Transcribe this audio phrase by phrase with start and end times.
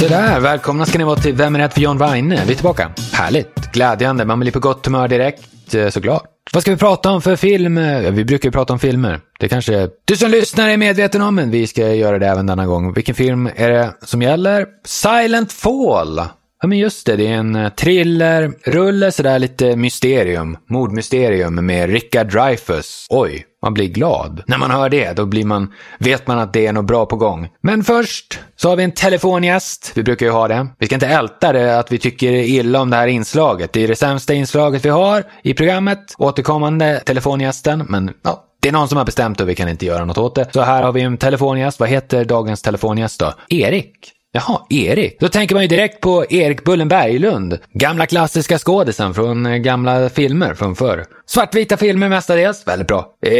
[0.00, 2.42] Sådär, välkomna ska ni vara till Vem är rätt för John Weine?
[2.46, 2.90] Vi är tillbaka.
[3.12, 6.22] Härligt, glädjande, man blir på gott humör direkt, eh, såklart.
[6.52, 7.74] Vad ska vi prata om för film?
[8.14, 9.20] Vi brukar ju prata om filmer.
[9.38, 12.66] Det kanske du som lyssnar är medveten om, men vi ska göra det även denna
[12.66, 12.92] gång.
[12.92, 14.66] Vilken film är det som gäller?
[14.86, 16.20] Silent Fall!
[16.62, 21.90] Ja men just det, det är en eh, thriller, rulle sådär lite mysterium, mordmysterium med
[21.90, 23.06] Richard Dreyfus.
[23.10, 24.42] Oj, man blir glad.
[24.46, 27.16] När man hör det, då blir man, vet man att det är något bra på
[27.16, 27.48] gång.
[27.60, 29.92] Men först så har vi en telefongäst.
[29.94, 30.66] Vi brukar ju ha det.
[30.78, 33.72] Vi ska inte älta det att vi tycker illa om det här inslaget.
[33.72, 36.14] Det är det sämsta inslaget vi har i programmet.
[36.18, 40.04] Återkommande telefongästen, men ja, det är någon som har bestämt och vi kan inte göra
[40.04, 40.48] något åt det.
[40.52, 41.80] Så här har vi en telefongäst.
[41.80, 43.32] Vad heter dagens telefongäst då?
[43.48, 44.19] Erik.
[44.32, 45.20] Jaha, Erik.
[45.20, 47.58] Då tänker man ju direkt på Erik Bullen Berglund.
[47.72, 51.04] Gamla klassiska skådisen från eh, gamla filmer från förr.
[51.26, 52.66] Svartvita filmer mestadels.
[52.66, 53.14] Väldigt bra.
[53.26, 53.32] Eh,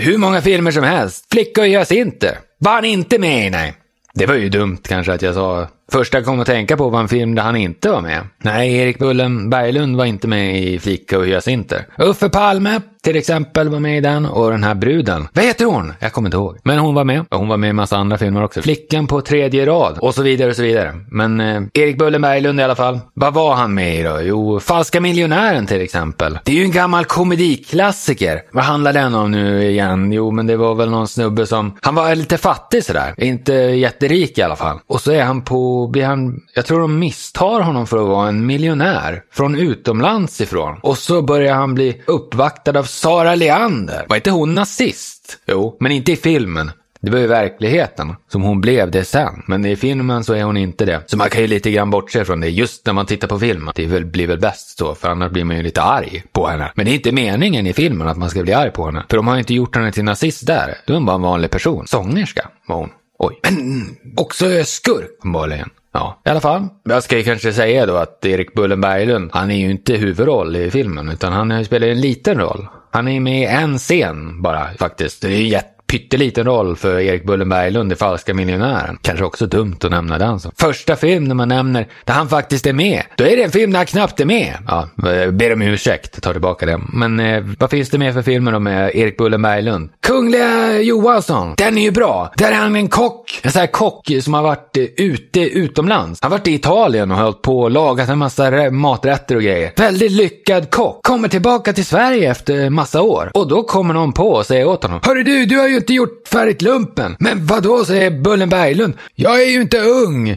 [0.00, 1.26] hur många filmer som helst.
[1.32, 2.38] Flicka och inte.
[2.58, 3.50] Var han inte med i?
[3.50, 3.74] Nej.
[4.14, 5.68] Det var ju dumt kanske att jag sa.
[5.92, 8.26] Första jag kom att tänka på var en film där han inte var med.
[8.42, 11.86] Nej, Erik Bullen Berglund var inte med i Flicka och Hyacinter.
[11.98, 15.28] Uffe Palme till exempel var med i den och den här bruden.
[15.32, 15.92] Vad heter hon?
[16.00, 16.58] Jag kommer inte ihåg.
[16.62, 17.24] Men hon var med.
[17.30, 18.62] Hon var med i massa andra filmer också.
[18.62, 20.94] Flickan på tredje rad och så vidare och så vidare.
[21.10, 23.00] Men eh, Erik Bullen Berglund i alla fall.
[23.14, 24.20] Vad var han med i då?
[24.22, 26.38] Jo, Falska miljonären till exempel.
[26.44, 28.42] Det är ju en gammal komediklassiker.
[28.52, 30.12] Vad handlar den om nu igen?
[30.12, 31.76] Jo, men det var väl någon snubbe som...
[31.82, 33.14] Han var lite fattig sådär.
[33.16, 34.78] Inte jätterik i alla fall.
[34.86, 35.86] Och så är han på...
[35.86, 36.40] Blir han...
[36.54, 39.22] Jag tror de misstar honom för att vara en miljonär.
[39.32, 40.78] Från utomlands ifrån.
[40.82, 44.06] Och så börjar han bli uppvaktad av Sara Leander.
[44.08, 45.38] Var inte hon nazist?
[45.46, 46.70] Jo, men inte i filmen.
[47.00, 49.42] Det var ju verkligheten som hon blev det sen.
[49.46, 51.02] Men i filmen så är hon inte det.
[51.06, 53.72] Så man kan ju lite grann bortse från det just när man tittar på filmen.
[53.76, 56.72] Det väl, blir väl bäst så, för annars blir man ju lite arg på henne.
[56.74, 59.04] Men det är inte meningen i filmen att man ska bli arg på henne.
[59.10, 60.74] För de har ju inte gjort henne till nazist där.
[60.86, 61.86] Då är hon bara en vanlig person.
[61.86, 62.90] Sångerska var hon.
[63.18, 63.40] Oj.
[63.42, 65.70] Men också skurk, uppenbarligen.
[65.92, 66.68] Ja, i alla fall.
[66.84, 70.56] Jag ska ju kanske säga då att Erik Bullen Berglund, han är ju inte huvudroll
[70.56, 72.68] i filmen, utan han spelar en liten roll.
[72.90, 75.22] Han är med i en scen bara, faktiskt.
[75.22, 78.98] Det är jätte pytteliten roll för Erik Bullen Berglund i Falska miljonären.
[79.02, 82.66] Kanske också dumt att nämna den som första film när man nämner där han faktiskt
[82.66, 83.02] är med.
[83.16, 84.54] Då är det en film där han knappt är med.
[84.66, 86.80] Ja, eh, ber om ursäkt, tar tillbaka det.
[86.92, 89.90] Men eh, vad finns det mer för filmer då med Erik Bullen Berglund?
[90.06, 92.32] Kungliga Johansson, den är ju bra.
[92.36, 93.40] Där är han en kock.
[93.42, 96.22] En sån här kock som har varit eh, ute utomlands.
[96.22, 99.72] Han har varit i Italien och hållit på och lagat en massa maträtter och grejer.
[99.76, 101.02] Väldigt lyckad kock.
[101.02, 103.30] Kommer tillbaka till Sverige efter massa år.
[103.34, 105.00] Och då kommer någon på och säger åt honom.
[105.02, 107.16] Hörru du, du har ju inte gjort färdigt lumpen.
[107.18, 108.94] Men vadå, säger Bullen Berglund.
[109.14, 110.30] Jag är ju inte ung.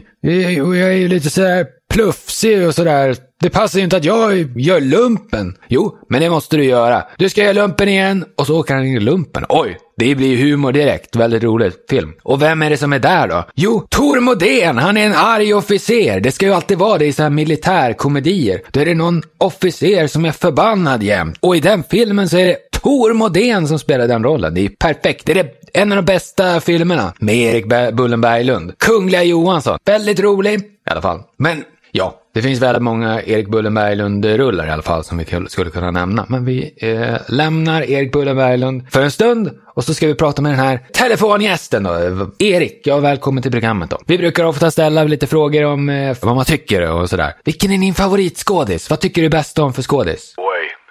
[0.66, 3.16] Och jag är ju lite sådär plufsig och sådär.
[3.40, 5.56] Det passar ju inte att jag gör lumpen.
[5.68, 7.04] Jo, men det måste du göra.
[7.18, 9.44] Du ska göra lumpen igen och så åker han in i lumpen.
[9.48, 11.16] Oj, det blir humor direkt.
[11.16, 12.12] Väldigt rolig film.
[12.22, 13.44] Och vem är det som är där då?
[13.54, 14.78] Jo, Tor Modén!
[14.78, 16.20] Han är en arg officer.
[16.20, 18.60] Det ska ju alltid vara det i så här militärkomedier.
[18.70, 21.38] Då är det någon officer som är förbannad jämt.
[21.40, 24.54] Och i den filmen så är det Tor Modén som spelar den rollen.
[24.54, 25.26] Det är perfekt.
[25.26, 28.78] Det är en av de bästa filmerna med Erik Bullen Berglund.
[28.78, 29.78] Kungliga Johansson.
[29.84, 31.20] Väldigt rolig i alla fall.
[31.36, 35.70] Men ja, det finns väldigt många Erik Bullen Berglund-rullar i alla fall som vi skulle
[35.70, 36.26] kunna nämna.
[36.28, 40.42] Men vi eh, lämnar Erik Bullen Berglund för en stund och så ska vi prata
[40.42, 41.90] med den här telefongästen då.
[42.38, 43.98] Erik, ja välkommen till programmet då.
[44.06, 47.34] Vi brukar ofta ställa lite frågor om eh, vad man tycker och sådär.
[47.44, 48.90] Vilken är din favoritskådis?
[48.90, 50.34] Vad tycker du bäst om för skådis?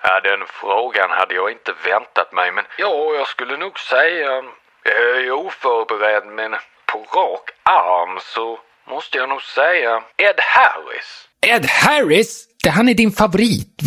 [0.03, 2.51] Ja, den frågan hade jag inte väntat mig.
[2.51, 4.44] Men ja, jag skulle nog säga...
[4.84, 11.28] Jag är oförberedd, men på rak arm så måste jag nog säga Ed Harris.
[11.41, 12.47] Ed Harris?
[12.63, 13.78] Det, han är din favorit.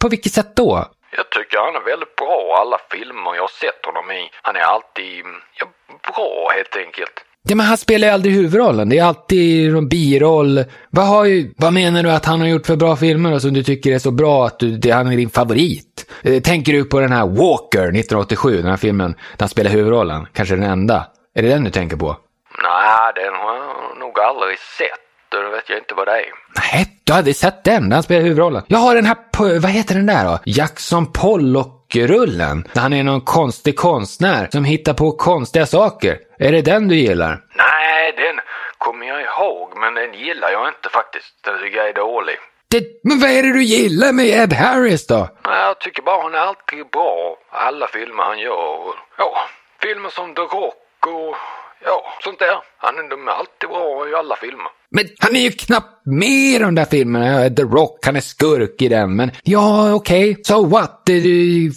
[0.00, 0.90] På vilket sätt då?
[1.10, 4.30] Jag tycker han är väldigt bra i alla filmer jag har sett honom i.
[4.42, 5.24] Han är alltid
[5.54, 5.66] ja,
[6.14, 7.24] bra helt enkelt.
[7.48, 8.88] Ja, men han spelar ju aldrig huvudrollen.
[8.88, 10.64] Det är alltid någon biroll.
[10.90, 13.54] Vad, har ju, vad menar du att han har gjort för bra filmer och som
[13.54, 16.10] du tycker är så bra att du, det, han är din favorit?
[16.22, 20.26] Eh, tänker du på den här Walker 1987, den här filmen där han spelar huvudrollen?
[20.32, 21.06] Kanske den enda?
[21.34, 22.16] Är det den du tänker på?
[22.62, 25.00] Nej, den har jag nog aldrig sett.
[25.28, 26.26] Då vet jag inte vad det är.
[26.56, 27.88] Nej, du har aldrig sett den?
[27.88, 28.62] Där han spelar huvudrollen.
[28.66, 29.16] Jag har den här,
[29.60, 30.38] vad heter den där då?
[30.44, 31.83] Jackson Pollock-rullen.
[31.94, 36.18] Där han är någon konstig konstnär som hittar på konstiga saker.
[36.38, 37.40] Är det den du gillar?
[37.56, 38.40] Nej, den
[38.78, 41.34] kommer jag ihåg, men den gillar jag inte faktiskt.
[41.44, 42.34] Den tycker jag är dålig.
[42.70, 45.28] Det, men vad är det du gillar med Ed Harris då?
[45.44, 47.36] Jag tycker bara han är alltid bra.
[47.50, 48.94] Alla filmer han gör.
[49.18, 49.36] Ja,
[49.82, 51.36] filmer som The Rock och
[51.84, 52.58] ja, sånt där.
[52.78, 54.70] Han, de är alltid bra i alla filmer.
[54.94, 57.50] Men han är ju knappt med i de där filmerna.
[57.50, 59.16] The Rock, han är skurk i den.
[59.16, 60.44] Men ja, okej, okay.
[60.44, 61.02] so what?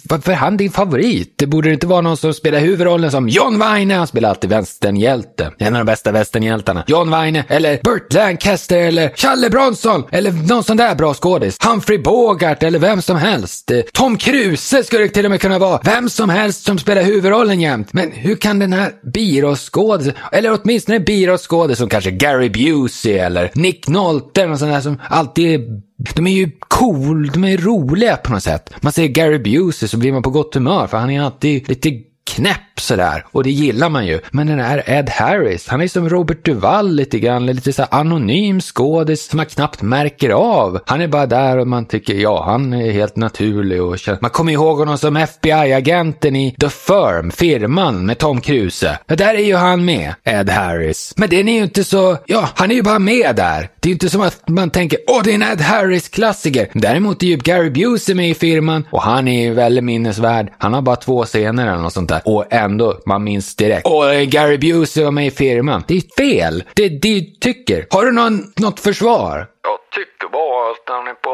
[0.08, 1.34] Varför är han din favorit?
[1.36, 3.94] Det borde inte vara någon som spelar huvudrollen som John Wayne.
[3.94, 5.52] Han spelar alltid västernhjälte.
[5.58, 6.84] En av de bästa västernhjältarna.
[6.86, 11.56] John Wayne, eller Burt Lancaster, eller Challe Bronson, eller någon sån där bra skådis.
[11.64, 13.70] Humphrey Bogart, eller vem som helst.
[13.70, 15.80] Eh, Tom Cruise skulle det till och med kunna vara.
[15.84, 17.92] Vem som helst som spelar huvudrollen jämt.
[17.92, 23.88] Men hur kan den här biroskådisen, eller åtminstone biroskådis som kanske Gary Busey eller Nick
[23.88, 25.80] Nolte, eller sån där som alltid är,
[26.14, 28.70] de är ju cool, de är roliga på något sätt.
[28.80, 31.90] Man ser Gary Busey så blir man på gott humör för han är alltid lite
[32.34, 33.24] knäpp sådär.
[33.32, 34.20] Och det gillar man ju.
[34.30, 37.46] Men den här Ed Harris, han är som Robert Duvall lite grann.
[37.46, 40.80] Lite så anonym skådis som man knappt märker av.
[40.86, 44.18] Han är bara där och man tycker, ja, han är helt naturlig och känner.
[44.22, 48.98] Man kommer ihåg honom som FBI-agenten i The Firm, firman med Tom Cruise.
[49.06, 51.14] Ja, där är ju han med, Ed Harris.
[51.16, 53.68] Men den är ju inte så, ja, han är ju bara med där.
[53.80, 56.68] Det är ju inte som att man tänker, åh, det är en Ed Harris-klassiker.
[56.74, 60.52] Däremot är ju Gary Busey med i firman och han är ju väldigt minnesvärd.
[60.58, 63.86] Han har bara två scener eller något sånt där och ändå, man minns direkt.
[63.86, 65.82] Åh, Gary Busey var med i firman.
[65.88, 66.64] Det är fel.
[66.74, 67.86] Det är det du tycker.
[67.90, 69.46] Har du någon, något försvar?
[69.62, 71.27] Jag tycker bara att han är på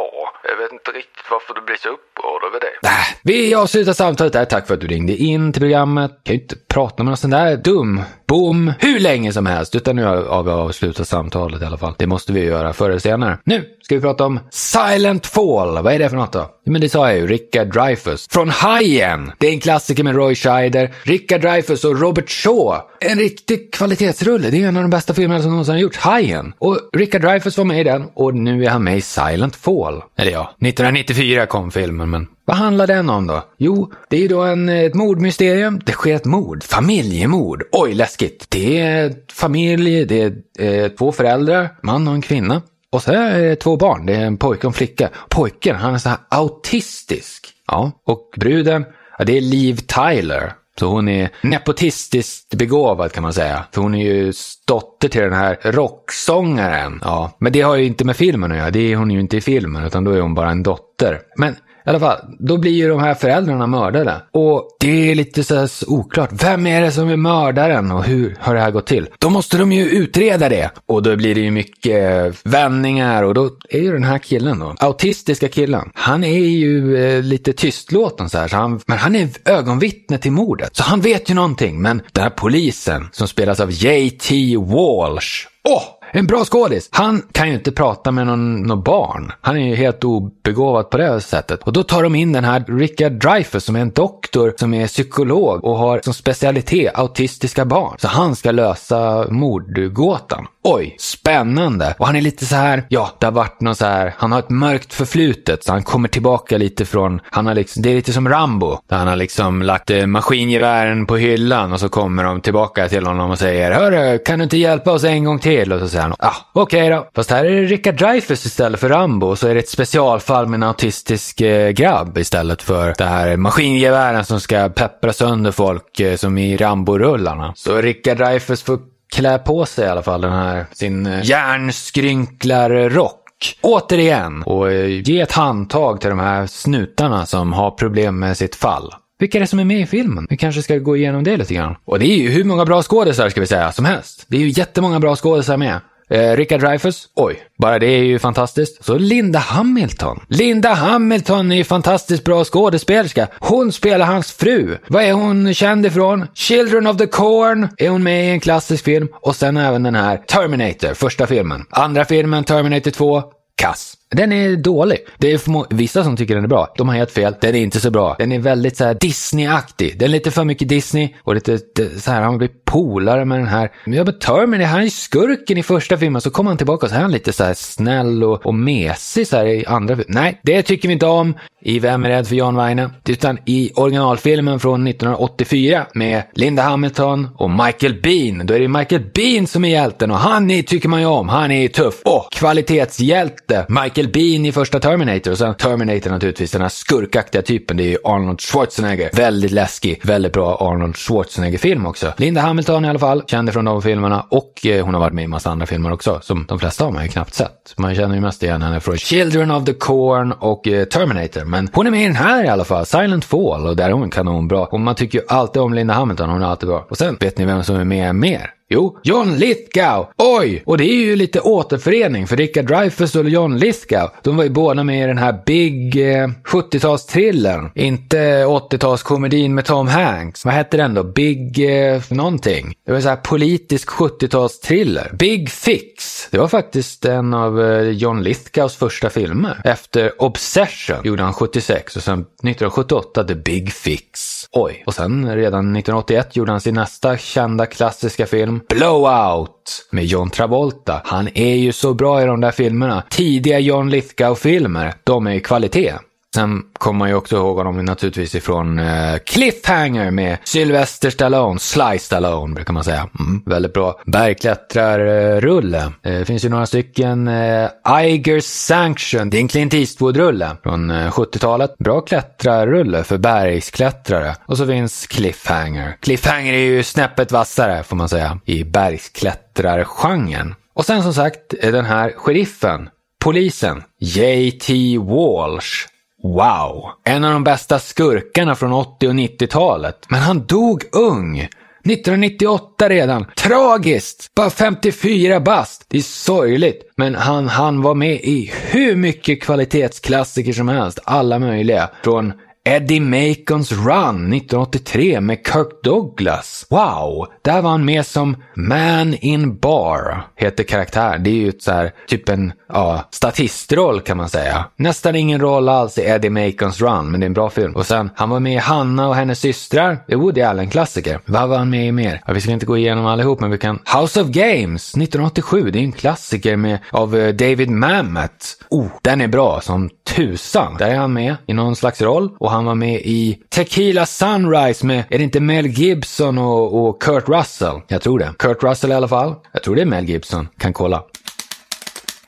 [0.75, 2.89] inte riktigt varför du blir så upprörd över det.
[2.89, 4.45] Äh, vi avslutar samtalet där.
[4.45, 6.11] Tack för att du ringde in till programmet.
[6.25, 9.75] Kan ju inte prata med någon sån där dum bom hur länge som helst.
[9.75, 11.95] Utan nu har vi avslutat samtalet i alla fall.
[11.99, 13.39] Det måste vi göra förr eller senare.
[13.45, 15.83] Nu ska vi prata om Silent Fall.
[15.83, 16.51] Vad är det för något då?
[16.67, 17.27] Men det sa jag ju.
[17.27, 18.27] Richard Dreyfus.
[18.31, 19.33] Från Hajen.
[19.39, 22.81] Det är en klassiker med Roy Scheider, Richard Dreyfus och Robert Shaw.
[23.01, 24.51] En riktig kvalitetsrulle.
[24.51, 25.99] Det är en av de bästa filmerna som någonsin har gjorts.
[25.99, 26.53] Hajen.
[26.59, 30.03] Och Richard Dreyfus var med i den och nu är han med i Silent Fall.
[30.17, 33.43] Eller ja, 1994 kom filmen, men vad handlar den om då?
[33.59, 35.81] Jo, det är ju då en, eh, ett mordmysterium.
[35.87, 36.65] Det sker ett mord.
[36.65, 37.63] Familjemord.
[37.73, 38.47] Oj, läskigt.
[38.49, 42.63] Det är familj, det är eh, två föräldrar, man och en kvinna.
[42.93, 44.07] Och så är det två barn.
[44.07, 45.11] Det är en pojke och en flicka.
[45.29, 47.47] Pojken, han är så här autistisk.
[47.67, 48.85] Ja, och bruden,
[49.19, 50.53] ja, det är Liv Tyler.
[50.79, 53.65] Så hon är nepotistiskt begåvad kan man säga.
[53.73, 54.33] För hon är ju
[54.67, 57.01] dotter till den här rocksångaren.
[57.03, 58.71] Ja, men det har ju inte med filmen att göra.
[58.71, 61.21] Det är hon ju inte i filmen, utan då är hon bara en dotter.
[61.37, 64.23] Men i alla fall, då blir ju de här föräldrarna mördade.
[64.33, 66.31] Och det är lite så oklart.
[66.33, 69.09] Vem är det som är mördaren och hur har det här gått till?
[69.19, 70.71] Då måste de ju utreda det.
[70.87, 74.59] Och då blir det ju mycket eh, vändningar och då är ju den här killen
[74.59, 78.49] då, autistiska killen, han är ju eh, lite tystlåten så här.
[78.49, 80.77] Så han, men han är ögonvittne till mordet.
[80.77, 81.83] Så han vet ju någonting.
[81.83, 84.57] Men den här polisen som spelas av J.T.
[84.57, 85.47] Walsh.
[85.69, 85.83] Åh, oh,
[86.19, 86.89] en bra skådis.
[86.93, 89.33] Han kan ju inte prata med någon, någon barn.
[89.41, 91.63] Han är ju helt obegåvad på det sättet.
[91.63, 94.87] Och då tar de in den här Richard Dreyfuss som är en doktor som är
[94.87, 97.97] psykolog och har som specialitet autistiska barn.
[97.99, 100.47] Så han ska lösa mordgåtan.
[100.67, 101.95] Oj, spännande.
[101.99, 104.39] Och han är lite så här, ja, det har varit någon så här, han har
[104.39, 108.13] ett mörkt förflutet så han kommer tillbaka lite från, han har liksom, det är lite
[108.13, 108.79] som Rambo.
[108.89, 113.07] Där han har liksom lagt eh, maskingevären på hyllan och så kommer de tillbaka till
[113.07, 115.73] honom och säger, hörru, kan du inte hjälpa oss en gång till?
[115.73, 117.09] Och så säger han, ja, ah, okej okay då.
[117.15, 120.47] Fast här är det Richard Dreyfus istället för Rambo och så är det ett specialfall
[120.47, 126.01] med en autistisk eh, grabb istället för det här maskingevären som ska peppra sönder folk
[126.01, 127.53] eh, som i Rambo-rullarna.
[127.57, 133.21] Så Richard Dreyfus får klä på sig i alla fall den här sin eh, järnskrynklarrock.
[133.61, 138.55] Återigen, och eh, ge ett handtag till de här snutarna som har problem med sitt
[138.55, 138.95] fall.
[139.19, 140.27] Vilka är det som är med i filmen?
[140.31, 141.77] Vi kanske ska gå igenom det lite grann.
[141.85, 144.25] Och det är ju hur många bra skådisar ska vi säga som helst.
[144.29, 145.81] Det är ju jättemånga bra skådisar med.
[146.11, 148.85] Eh, Richard Dreyfus, oj, bara det är ju fantastiskt.
[148.85, 150.21] Så Linda Hamilton.
[150.29, 153.29] Linda Hamilton är ju fantastiskt bra skådespelerska.
[153.39, 154.79] Hon spelar hans fru.
[154.87, 156.27] Vad är hon känd ifrån?
[156.35, 159.09] Children of the Corn är hon med i en klassisk film.
[159.23, 161.65] Och sen även den här Terminator, första filmen.
[161.71, 163.23] Andra filmen, Terminator 2,
[163.57, 163.95] kass.
[164.11, 164.99] Den är dålig.
[165.19, 166.75] Det är vissa som tycker den är bra.
[166.77, 167.35] De har helt fel.
[167.41, 168.17] Den är inte så bra.
[168.19, 169.99] Den är väldigt så här Disney-aktig.
[169.99, 171.59] Den är lite för mycket Disney och lite
[172.01, 173.71] så här, han blir polare med den här.
[173.85, 176.97] Men jag Terminator, han är skurken i första filmen så kommer han tillbaka och så
[176.97, 180.15] är han lite så här snäll och, och mesig så här i andra filmen.
[180.23, 182.91] Nej, det tycker vi inte om i Vem är rädd för John Weine?
[183.09, 188.47] Utan i originalfilmen från 1984 med Linda Hamilton och Michael Bean.
[188.47, 191.29] Då är det Michael Bean som är hjälten och han är, tycker man ju om.
[191.29, 192.03] Han är tuff.
[192.05, 193.67] Och kvalitetshjälte.
[193.69, 197.77] Michael Michael Bean i första Terminator och sen Terminator naturligtvis, den här skurkaktiga typen.
[197.77, 199.11] Det är ju Arnold Schwarzenegger.
[199.13, 202.13] Väldigt läskig, väldigt bra Arnold Schwarzenegger-film också.
[202.17, 205.25] Linda Hamilton i alla fall, känd från de filmerna och eh, hon har varit med
[205.25, 207.75] i massa andra filmer också, som de flesta har man ju knappt sett.
[207.77, 211.69] Man känner ju mest igen henne från Children of the Corn och eh, Terminator, men
[211.73, 214.11] hon är med i den här i alla fall, Silent Fall, och där är hon
[214.11, 214.67] kanonbra.
[214.67, 216.87] Och man tycker ju alltid om Linda Hamilton, hon är alltid bra.
[216.91, 218.54] Och sen vet ni vem som är med mer?
[218.69, 220.07] Jo, John Lithgow!
[220.17, 220.63] Oj!
[220.67, 224.51] Och det är ju lite återförening för Richard Dreyfuss och John Lithgow, de var ju
[224.51, 227.71] båda med i den här Big eh, 70-talstrillern.
[227.75, 230.45] Inte 80-talskomedin med Tom Hanks.
[230.45, 231.03] Vad hette den då?
[231.05, 232.75] Big eh, någonting.
[232.87, 235.17] Det var så här politisk 70-talstriller.
[235.17, 236.29] Big Fix.
[236.31, 239.61] Det var faktiskt en av eh, John Lithgows första filmer.
[239.65, 244.45] Efter Obsession gjorde han 76 och sen 1978 The Big Fix.
[244.53, 244.83] Oj.
[244.87, 251.01] Och sen redan 1981 gjorde han sin nästa kända klassiska film Blowout med John Travolta.
[251.05, 253.03] Han är ju så bra i de där filmerna.
[253.11, 255.95] Tidiga John Lithgow-filmer, de är ju kvalitet.
[256.35, 261.99] Sen kommer man ju också ihåg honom naturligtvis ifrån eh, Cliffhanger med Sylvester Stallone, Sly
[261.99, 263.09] Stallone brukar man säga.
[263.21, 264.01] Mm, väldigt bra.
[264.07, 265.93] Bergklättrarrulle.
[266.03, 267.29] Det finns ju några stycken.
[267.29, 267.71] Eh,
[268.05, 271.79] Iger Sanction, det är en Clint Eastwood-rulle från eh, 70-talet.
[271.79, 274.35] Bra klättrarrulle för bergsklättrare.
[274.47, 275.97] Och så finns Cliffhanger.
[276.01, 280.55] Cliffhanger är ju snäppet vassare får man säga i bergsklättrargenren.
[280.75, 282.89] Och sen som sagt eh, den här sheriffen,
[283.25, 284.99] polisen, J.T.
[284.99, 285.94] Walsh.
[286.25, 286.91] Wow!
[287.05, 290.07] En av de bästa skurkarna från 80 och 90-talet.
[290.09, 291.39] Men han dog ung.
[291.39, 293.27] 1998 redan.
[293.37, 294.35] Tragiskt!
[294.35, 295.87] Bara 54 bast.
[295.89, 296.93] Det är sorgligt.
[296.97, 300.99] Men han, han var med i hur mycket kvalitetsklassiker som helst.
[301.05, 301.91] Alla möjliga.
[302.05, 302.33] Från
[302.67, 306.67] Eddie Macons Run 1983 med Kirk Douglas.
[306.71, 307.27] Wow!
[307.43, 311.19] Där var han med som Man in Bar, heter karaktär.
[311.19, 314.65] Det är ju så här, typ en ja, statistroll kan man säga.
[314.77, 317.77] Nästan ingen roll alls i Eddie Macons Run, men det är en bra film.
[317.77, 319.99] Och sen, han var med i Hanna och hennes systrar.
[320.07, 321.21] Det är Woody Allen-klassiker.
[321.27, 322.23] Vad var han med i mer?
[322.27, 323.79] Ja, vi ska inte gå igenom allihop, men vi kan...
[324.01, 328.57] House of Games 1987, det är en klassiker med, av uh, David Mamet.
[328.71, 330.77] Oh, den är bra som tusan.
[330.79, 332.37] Där är han med i någon slags roll.
[332.39, 337.03] Och han var med i Tequila Sunrise med, är det inte Mel Gibson och, och
[337.03, 337.81] Kurt Russell?
[337.89, 338.35] Jag tror det.
[338.39, 339.35] Kurt Russell i alla fall.
[339.53, 340.49] Jag tror det är Mel Gibson.
[340.59, 341.03] Kan kolla.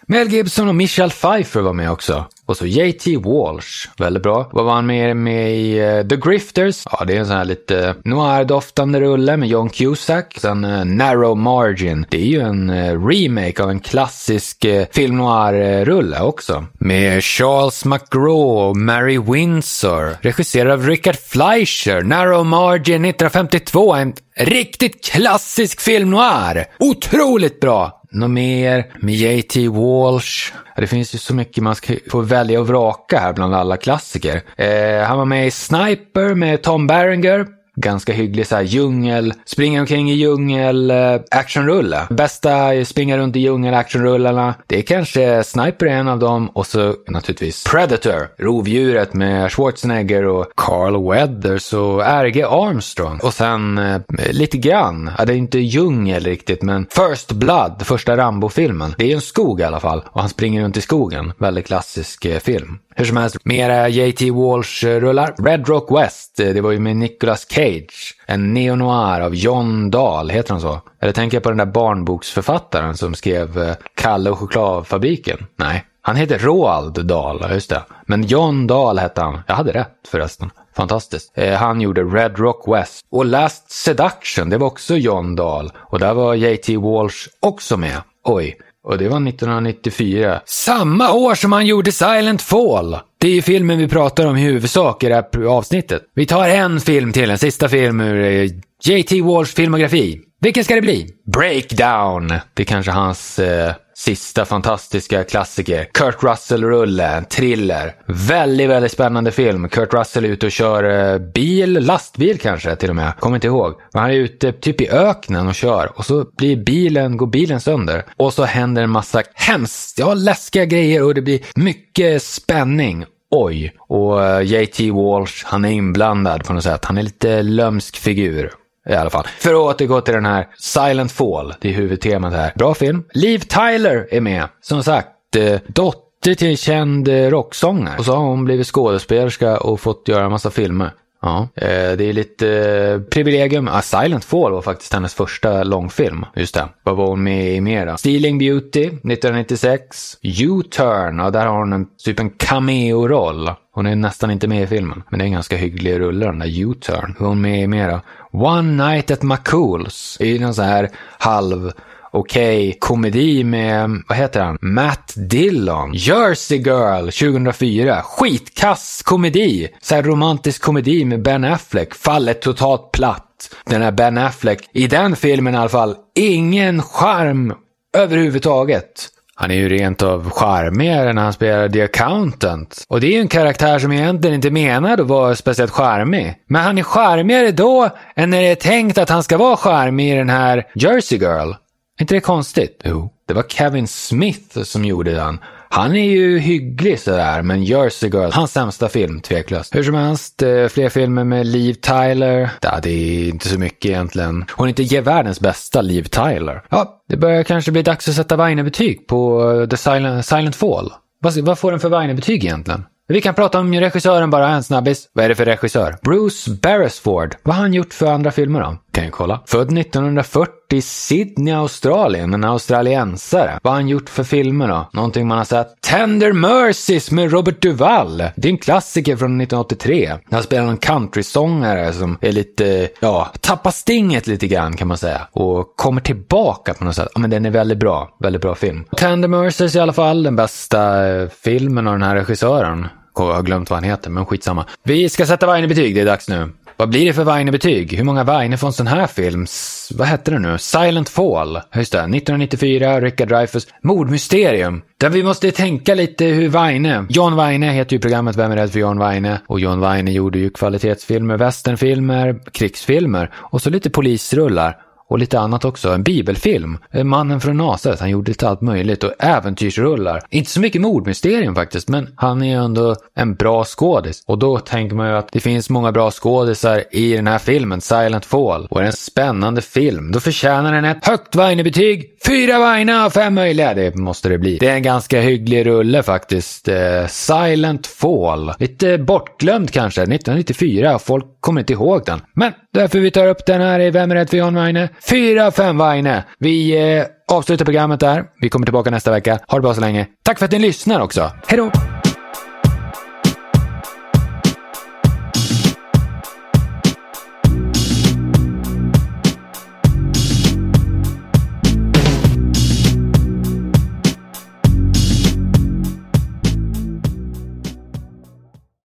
[0.07, 2.25] Mel Gibson och Michelle Pfeiffer var med också.
[2.47, 3.17] Och så J.T.
[3.17, 4.51] Walsh, väldigt bra.
[4.53, 6.83] Vad var han med, med i uh, The Grifters?
[6.91, 10.39] Ja, det är en sån här lite noir-doftande rulle med John Cusack.
[10.41, 12.07] Sen uh, Narrow Margin.
[12.11, 16.65] Det är ju en uh, remake av en klassisk film noir-rulle också.
[16.79, 20.17] Med Charles McGraw och Mary Windsor.
[20.21, 22.03] Regisserad av Richard Fleischer.
[22.03, 23.95] Narrow Margin 1952.
[23.95, 26.67] En riktigt klassisk film noir.
[26.79, 27.96] Otroligt bra!
[28.11, 29.69] Något mer med J.T.
[29.69, 30.53] Walsh.
[30.77, 34.43] Det finns ju så mycket man ska få välja och vraka här bland alla klassiker.
[34.57, 39.81] Eh, han var med i Sniper med Tom Berenger ganska hygglig så här djungel, springa
[39.81, 42.07] omkring i djungel eh, actionrulle.
[42.11, 44.55] Bästa springa runt i djungel actionrullarna.
[44.67, 50.25] Det är kanske Sniper är en av dem och så naturligtvis Predator, rovdjuret med Schwarzenegger
[50.25, 52.45] och Carl Weathers och R.G.
[52.45, 53.21] Armstrong.
[53.23, 58.17] Och sen eh, lite grann, ja, det är inte djungel riktigt men First Blood, första
[58.17, 58.95] Rambo-filmen.
[58.99, 61.33] Det är en skog i alla fall och han springer runt i skogen.
[61.39, 62.79] Väldigt klassisk eh, film.
[62.99, 65.35] Hur som helst, mera JT Walsh-rullar.
[65.39, 68.15] Eh, Red Rock West, eh, det var ju med Nicolas Cage.
[68.27, 70.81] En neo-noir av John Dahl, heter han så?
[71.01, 75.47] Eller tänker jag på den där barnboksförfattaren som skrev eh, Kalle och chokladfabriken?
[75.57, 77.83] Nej, han heter Roald Dahl, just det.
[78.07, 79.41] Men John Dahl hette han.
[79.47, 80.51] Jag hade rätt förresten.
[80.77, 81.33] Fantastiskt.
[81.35, 83.07] Eh, han gjorde Red Rock West.
[83.11, 85.73] Och Last Seduction, det var också John Dahl.
[85.77, 88.01] Och där var JT Walsh också med.
[88.25, 90.41] Oj, och det var 1994.
[90.45, 92.99] Samma år som han gjorde Silent Fall!
[93.19, 96.03] Det är ju filmen vi pratar om i huvudsak i det här avsnittet.
[96.15, 98.51] Vi tar en film till, en sista film ur eh,
[98.85, 100.21] JT Walsh filmografi.
[100.41, 101.07] Vilken ska det bli?
[101.33, 102.29] Breakdown!
[102.55, 105.89] Det är kanske hans eh, sista fantastiska klassiker.
[105.95, 107.95] Kurt Russell-rulle, en thriller.
[108.07, 109.69] Väldigt, väldigt spännande film.
[109.69, 113.17] Kurt Russell är ute och kör eh, bil, lastbil kanske till och med.
[113.19, 113.75] Kommer inte ihåg.
[113.93, 117.61] Men han är ute typ i öknen och kör och så blir bilen, går bilen
[117.61, 118.05] sönder.
[118.17, 123.05] Och så händer en massa hemskt, ja läskiga grejer och det blir mycket spänning.
[123.31, 123.73] Oj!
[123.89, 126.85] Och eh, JT Walsh, han är inblandad på något sätt.
[126.85, 128.51] Han är lite lömsk figur.
[128.89, 129.27] I alla fall.
[129.39, 132.53] För att återgå till den här Silent Fall, det är huvudtemat här.
[132.55, 133.05] Bra film.
[133.15, 134.49] Liv Tyler är med.
[134.61, 137.99] Som sagt, eh, dotter till en känd eh, rocksångare.
[137.99, 140.91] Och så har hon blivit skådespelerska och fått göra en massa filmer.
[141.27, 143.69] Ja, eh, det är lite eh, privilegium.
[143.69, 146.25] Ah, Silent Fall var faktiskt hennes första långfilm.
[146.35, 146.69] Just det.
[146.83, 147.97] Vad var hon med i mera?
[147.97, 150.17] Stealing Beauty 1996.
[150.23, 153.51] U-Turn, ja där har hon en, typ en cameo-roll.
[153.73, 156.39] Hon är nästan inte med i filmen, men det är en ganska hygglig rulle den
[156.39, 157.15] där U-Turn.
[157.19, 158.01] Hon är hon med i mera?
[158.33, 160.17] One Night at McCools.
[160.21, 161.73] I är ju någon sån här halv
[162.17, 164.59] okej okay, komedi med, vad heter han?
[164.61, 165.93] Matt Dillon.
[165.95, 168.03] Jersey Girl 2004.
[168.03, 169.69] Skitkass komedi.
[169.83, 171.95] Så här romantisk komedi med Ben Affleck.
[171.95, 173.23] Fallet totalt platt.
[173.67, 177.55] Den här Ben Affleck, i den filmen i alla fall, ingen charm
[177.97, 179.09] överhuvudtaget.
[179.39, 182.85] Han är ju rent av charmigare när han spelar The Accountant.
[182.89, 186.35] Och det är ju en karaktär som egentligen inte menad att vara speciellt charmig.
[186.49, 190.13] Men han är charmigare då än när det är tänkt att han ska vara charmig
[190.13, 191.53] i den här Jersey Girl.
[191.99, 192.81] Är inte det konstigt?
[192.85, 193.13] Jo.
[193.29, 195.39] Det var Kevin Smith som gjorde den.
[195.69, 199.75] Han är ju hygglig sådär, men Jersey Girl, hans sämsta film, tveklöst.
[199.75, 202.51] Hur som helst, eh, fler filmer med Liv Tyler.
[202.61, 204.45] Ja, det är inte så mycket egentligen.
[204.53, 206.63] Hon är inte ge världens bästa Liv Tyler.
[206.69, 210.93] Ja, det börjar kanske bli dags att sätta Weiner-betyg på eh, The Silent, Silent Fall.
[211.21, 212.85] Vad, vad får den för Weiner-betyg egentligen?
[213.09, 215.09] Vi kan prata om regissören bara en snabbis.
[215.13, 215.97] Vad är det för regissör?
[216.03, 217.37] Bruce Beresford.
[217.43, 218.77] Vad har han gjort för andra filmer då?
[218.93, 219.41] Kan jag kolla.
[219.47, 222.35] Född 1940 i Sydney, Australien.
[222.35, 223.59] En australiensare.
[223.63, 224.89] Vad har han gjort för filmer då?
[224.93, 225.81] Någonting man har sett?
[225.81, 228.17] Tender Mercies med Robert Duvall.
[228.37, 230.13] Det är en klassiker från 1983.
[230.31, 235.29] Han spelar en countrysångare som är lite, ja, tappar stinget lite grann kan man säga.
[235.33, 237.09] Och kommer tillbaka på något sätt.
[237.15, 238.17] Ja, men den är väldigt bra.
[238.21, 238.85] Väldigt bra film.
[238.97, 240.23] Tender Mercies i alla fall.
[240.23, 242.87] Den bästa eh, filmen av den här regissören.
[243.19, 244.65] Jag har glömt vad han heter, men skitsamma.
[244.83, 246.49] Vi ska sätta varje betyg, det är dags nu.
[246.79, 247.93] Vad blir det för Weine-betyg?
[247.93, 249.43] Hur många Weine får en sån här film?
[249.43, 250.59] S vad hette det nu?
[250.59, 251.61] Silent Fall.
[251.75, 253.67] Just det, 1994, Richard Dreyfuss.
[253.83, 254.83] Mordmysterium.
[254.99, 257.07] Där vi måste tänka lite hur Weine...
[257.09, 259.41] John Weine heter ju programmet Vem är rädd för John Weine?
[259.47, 264.77] Och John Weine gjorde ju kvalitetsfilmer, westernfilmer, krigsfilmer och så lite polisrullar
[265.09, 265.91] och lite annat också.
[265.91, 266.79] En bibelfilm.
[267.05, 270.23] Mannen från Nasaret, han gjorde lite allt möjligt och äventyrsrullar.
[270.31, 274.23] Inte så mycket mordmysterium faktiskt, men han är ju ändå en bra skådis.
[274.27, 277.81] Och då tänker man ju att det finns många bra skådisar i den här filmen,
[277.81, 278.67] Silent Fall.
[278.71, 282.16] Och är en spännande film, då förtjänar den ett högt Weine-betyg.
[282.27, 284.59] Fyra Weine av fem möjliga, det måste det bli.
[284.59, 286.69] Det är en ganska hygglig rulle faktiskt.
[286.69, 288.53] Eh, Silent Fall.
[288.59, 290.99] Lite bortglömd kanske, 1994.
[290.99, 292.21] Folk kommer inte ihåg den.
[292.35, 294.89] Men därför vi tar upp den här i Vem är rätt för John Weine?
[295.09, 296.25] Fyra, fem Weine.
[296.39, 298.25] Vi eh, avslutar programmet där.
[298.41, 299.39] Vi kommer tillbaka nästa vecka.
[299.49, 300.07] Ha det bra så länge.
[300.25, 301.31] Tack för att ni lyssnar också.
[301.47, 301.71] Hej då!